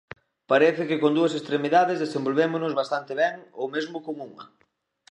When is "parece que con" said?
0.51-1.11